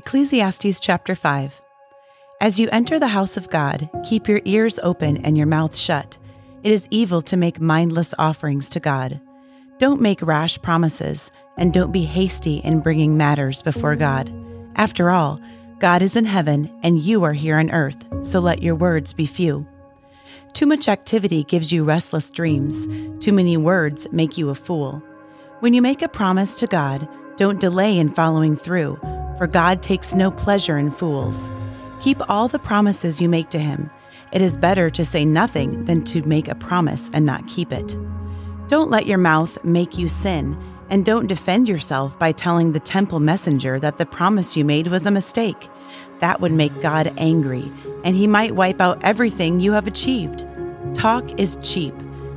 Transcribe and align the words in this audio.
Ecclesiastes 0.00 0.80
chapter 0.80 1.14
5. 1.14 1.60
As 2.40 2.58
you 2.58 2.70
enter 2.72 2.98
the 2.98 3.08
house 3.08 3.36
of 3.36 3.50
God, 3.50 3.90
keep 4.02 4.28
your 4.28 4.40
ears 4.46 4.78
open 4.82 5.18
and 5.26 5.36
your 5.36 5.46
mouth 5.46 5.76
shut. 5.76 6.16
It 6.62 6.72
is 6.72 6.88
evil 6.90 7.20
to 7.20 7.36
make 7.36 7.60
mindless 7.60 8.14
offerings 8.18 8.70
to 8.70 8.80
God. 8.80 9.20
Don't 9.76 10.00
make 10.00 10.22
rash 10.22 10.58
promises, 10.62 11.30
and 11.58 11.74
don't 11.74 11.92
be 11.92 12.04
hasty 12.04 12.60
in 12.60 12.80
bringing 12.80 13.18
matters 13.18 13.60
before 13.60 13.94
God. 13.94 14.32
After 14.74 15.10
all, 15.10 15.38
God 15.80 16.00
is 16.00 16.16
in 16.16 16.24
heaven 16.24 16.74
and 16.82 16.98
you 16.98 17.22
are 17.22 17.34
here 17.34 17.58
on 17.58 17.70
earth, 17.70 18.02
so 18.22 18.40
let 18.40 18.62
your 18.62 18.76
words 18.76 19.12
be 19.12 19.26
few. 19.26 19.68
Too 20.54 20.64
much 20.64 20.88
activity 20.88 21.44
gives 21.44 21.72
you 21.72 21.84
restless 21.84 22.30
dreams. 22.30 22.86
Too 23.22 23.32
many 23.34 23.58
words 23.58 24.06
make 24.12 24.38
you 24.38 24.48
a 24.48 24.54
fool. 24.54 25.02
When 25.58 25.74
you 25.74 25.82
make 25.82 26.00
a 26.00 26.08
promise 26.08 26.58
to 26.60 26.66
God, 26.66 27.06
don't 27.36 27.60
delay 27.60 27.98
in 27.98 28.14
following 28.14 28.56
through 28.56 28.98
for 29.40 29.46
God 29.46 29.82
takes 29.82 30.14
no 30.14 30.30
pleasure 30.30 30.76
in 30.76 30.90
fools. 30.90 31.50
Keep 32.02 32.20
all 32.28 32.46
the 32.46 32.58
promises 32.58 33.22
you 33.22 33.28
make 33.30 33.48
to 33.48 33.58
him. 33.58 33.88
It 34.32 34.42
is 34.42 34.58
better 34.58 34.90
to 34.90 35.02
say 35.02 35.24
nothing 35.24 35.86
than 35.86 36.04
to 36.04 36.20
make 36.24 36.46
a 36.46 36.54
promise 36.54 37.08
and 37.14 37.24
not 37.24 37.48
keep 37.48 37.72
it. 37.72 37.96
Don't 38.68 38.90
let 38.90 39.06
your 39.06 39.16
mouth 39.16 39.56
make 39.64 39.96
you 39.96 40.10
sin, 40.10 40.62
and 40.90 41.06
don't 41.06 41.26
defend 41.26 41.70
yourself 41.70 42.18
by 42.18 42.32
telling 42.32 42.72
the 42.72 42.80
temple 42.80 43.18
messenger 43.18 43.80
that 43.80 43.96
the 43.96 44.04
promise 44.04 44.58
you 44.58 44.64
made 44.66 44.88
was 44.88 45.06
a 45.06 45.10
mistake. 45.10 45.70
That 46.18 46.42
would 46.42 46.52
make 46.52 46.82
God 46.82 47.10
angry, 47.16 47.72
and 48.04 48.14
he 48.14 48.26
might 48.26 48.56
wipe 48.56 48.82
out 48.82 49.02
everything 49.02 49.58
you 49.58 49.72
have 49.72 49.86
achieved. 49.86 50.44
Talk 50.94 51.40
is 51.40 51.56
cheap, 51.62 51.94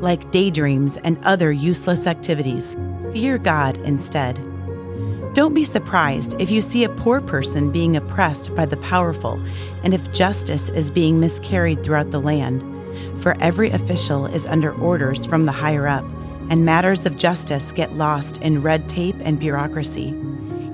like 0.00 0.30
daydreams 0.30 0.96
and 0.96 1.22
other 1.26 1.52
useless 1.52 2.06
activities. 2.06 2.74
Fear 3.12 3.36
God 3.36 3.76
instead. 3.82 4.40
Don't 5.36 5.52
be 5.52 5.64
surprised 5.64 6.34
if 6.40 6.50
you 6.50 6.62
see 6.62 6.84
a 6.84 6.88
poor 6.88 7.20
person 7.20 7.70
being 7.70 7.94
oppressed 7.94 8.54
by 8.54 8.64
the 8.64 8.78
powerful 8.78 9.38
and 9.84 9.92
if 9.92 10.10
justice 10.10 10.70
is 10.70 10.90
being 10.90 11.20
miscarried 11.20 11.84
throughout 11.84 12.10
the 12.10 12.22
land. 12.22 12.62
For 13.22 13.36
every 13.38 13.68
official 13.68 14.24
is 14.24 14.46
under 14.46 14.72
orders 14.72 15.26
from 15.26 15.44
the 15.44 15.52
higher 15.52 15.86
up, 15.86 16.06
and 16.48 16.64
matters 16.64 17.04
of 17.04 17.18
justice 17.18 17.74
get 17.74 17.92
lost 17.92 18.38
in 18.38 18.62
red 18.62 18.88
tape 18.88 19.16
and 19.20 19.38
bureaucracy. 19.38 20.14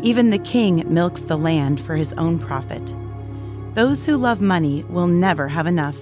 Even 0.00 0.30
the 0.30 0.38
king 0.38 0.84
milks 0.86 1.24
the 1.24 1.36
land 1.36 1.80
for 1.80 1.96
his 1.96 2.12
own 2.12 2.38
profit. 2.38 2.94
Those 3.74 4.06
who 4.06 4.16
love 4.16 4.40
money 4.40 4.84
will 4.84 5.08
never 5.08 5.48
have 5.48 5.66
enough. 5.66 5.98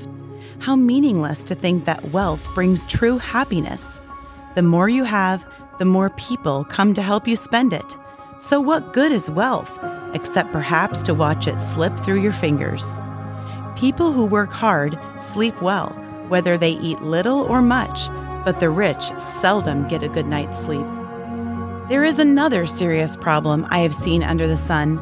How 0.59 0.77
meaningless 0.77 1.43
to 1.45 1.55
think 1.55 1.87
that 1.87 2.11
wealth 2.11 2.47
brings 2.55 2.85
true 2.85 3.17
happiness. 3.17 4.03
The 4.55 4.61
more 4.61 4.91
you 4.91 5.05
have, 5.05 5.51
the 5.79 5.87
more 5.87 6.11
people 6.11 6.65
come 6.65 6.93
to 6.93 7.01
help 7.01 7.27
you 7.27 7.37
spend 7.37 7.73
it. 7.73 7.97
So, 8.41 8.59
what 8.59 8.95
good 8.95 9.13
is 9.13 9.29
wealth, 9.29 9.79
except 10.15 10.51
perhaps 10.51 11.03
to 11.03 11.13
watch 11.13 11.47
it 11.47 11.61
slip 11.61 12.01
through 12.01 12.23
your 12.23 12.33
fingers? 12.33 12.99
People 13.77 14.13
who 14.13 14.25
work 14.25 14.51
hard 14.51 14.99
sleep 15.19 15.61
well, 15.61 15.91
whether 16.29 16.57
they 16.57 16.71
eat 16.71 17.03
little 17.03 17.41
or 17.43 17.61
much, 17.61 18.09
but 18.43 18.59
the 18.59 18.71
rich 18.71 19.13
seldom 19.19 19.87
get 19.89 20.03
a 20.03 20.09
good 20.09 20.27
night's 20.27 20.59
sleep. 20.59 20.87
There 21.91 22.03
is 22.03 22.19
another 22.19 22.67
serious 22.67 23.15
problem 23.15 23.67
I 23.69 23.81
have 23.81 23.95
seen 23.95 24.23
under 24.23 24.47
the 24.47 24.57
sun 24.57 24.97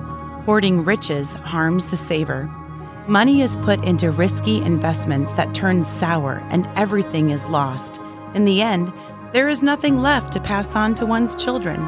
hoarding 0.44 0.84
riches 0.84 1.32
harms 1.34 1.86
the 1.86 1.96
saver. 1.96 2.52
Money 3.06 3.42
is 3.42 3.56
put 3.58 3.84
into 3.84 4.10
risky 4.10 4.60
investments 4.62 5.34
that 5.34 5.54
turn 5.54 5.84
sour 5.84 6.42
and 6.50 6.66
everything 6.74 7.30
is 7.30 7.46
lost. 7.46 8.00
In 8.34 8.44
the 8.44 8.62
end, 8.62 8.92
there 9.32 9.48
is 9.48 9.62
nothing 9.62 9.98
left 9.98 10.32
to 10.32 10.40
pass 10.40 10.74
on 10.74 10.96
to 10.96 11.06
one's 11.06 11.36
children. 11.36 11.78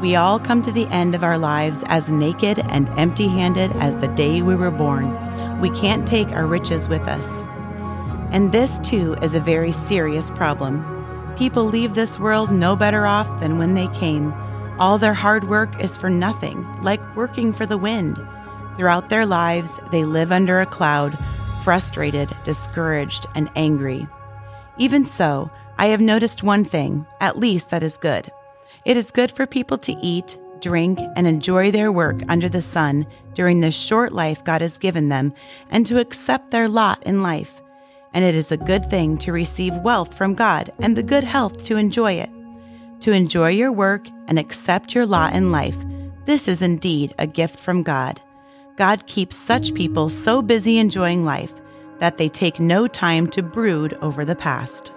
We 0.00 0.14
all 0.14 0.38
come 0.38 0.62
to 0.62 0.70
the 0.70 0.86
end 0.88 1.16
of 1.16 1.24
our 1.24 1.38
lives 1.38 1.82
as 1.88 2.08
naked 2.08 2.60
and 2.60 2.88
empty 2.96 3.26
handed 3.26 3.72
as 3.72 3.98
the 3.98 4.06
day 4.06 4.42
we 4.42 4.54
were 4.54 4.70
born. 4.70 5.60
We 5.60 5.70
can't 5.70 6.06
take 6.06 6.28
our 6.28 6.46
riches 6.46 6.86
with 6.86 7.02
us. 7.08 7.42
And 8.30 8.52
this, 8.52 8.78
too, 8.78 9.14
is 9.22 9.34
a 9.34 9.40
very 9.40 9.72
serious 9.72 10.30
problem. 10.30 10.84
People 11.36 11.64
leave 11.64 11.94
this 11.94 12.16
world 12.16 12.52
no 12.52 12.76
better 12.76 13.06
off 13.06 13.40
than 13.40 13.58
when 13.58 13.74
they 13.74 13.88
came. 13.88 14.32
All 14.78 14.98
their 14.98 15.14
hard 15.14 15.48
work 15.48 15.82
is 15.82 15.96
for 15.96 16.08
nothing, 16.08 16.62
like 16.80 17.16
working 17.16 17.52
for 17.52 17.66
the 17.66 17.78
wind. 17.78 18.16
Throughout 18.76 19.08
their 19.08 19.26
lives, 19.26 19.80
they 19.90 20.04
live 20.04 20.30
under 20.30 20.60
a 20.60 20.66
cloud, 20.66 21.18
frustrated, 21.64 22.36
discouraged, 22.44 23.26
and 23.34 23.50
angry. 23.56 24.06
Even 24.76 25.04
so, 25.04 25.50
I 25.76 25.86
have 25.86 26.00
noticed 26.00 26.44
one 26.44 26.64
thing, 26.64 27.04
at 27.20 27.36
least 27.36 27.70
that 27.70 27.82
is 27.82 27.98
good. 27.98 28.30
It 28.88 28.96
is 28.96 29.10
good 29.10 29.30
for 29.30 29.44
people 29.44 29.76
to 29.76 29.92
eat, 30.00 30.38
drink, 30.60 30.98
and 31.14 31.26
enjoy 31.26 31.70
their 31.70 31.92
work 31.92 32.22
under 32.30 32.48
the 32.48 32.62
sun 32.62 33.06
during 33.34 33.60
the 33.60 33.70
short 33.70 34.12
life 34.12 34.42
God 34.42 34.62
has 34.62 34.78
given 34.78 35.10
them 35.10 35.34
and 35.68 35.86
to 35.86 36.00
accept 36.00 36.50
their 36.50 36.70
lot 36.70 37.02
in 37.02 37.22
life. 37.22 37.60
And 38.14 38.24
it 38.24 38.34
is 38.34 38.50
a 38.50 38.56
good 38.56 38.88
thing 38.88 39.18
to 39.18 39.30
receive 39.30 39.74
wealth 39.82 40.16
from 40.16 40.34
God 40.34 40.72
and 40.78 40.96
the 40.96 41.02
good 41.02 41.22
health 41.22 41.66
to 41.66 41.76
enjoy 41.76 42.12
it. 42.12 42.30
To 43.00 43.12
enjoy 43.12 43.50
your 43.50 43.72
work 43.72 44.08
and 44.26 44.38
accept 44.38 44.94
your 44.94 45.04
lot 45.04 45.34
in 45.34 45.52
life, 45.52 45.76
this 46.24 46.48
is 46.48 46.62
indeed 46.62 47.14
a 47.18 47.26
gift 47.26 47.58
from 47.58 47.82
God. 47.82 48.22
God 48.76 49.06
keeps 49.06 49.36
such 49.36 49.74
people 49.74 50.08
so 50.08 50.40
busy 50.40 50.78
enjoying 50.78 51.26
life 51.26 51.52
that 51.98 52.16
they 52.16 52.30
take 52.30 52.58
no 52.58 52.86
time 52.86 53.26
to 53.32 53.42
brood 53.42 53.92
over 54.00 54.24
the 54.24 54.34
past. 54.34 54.92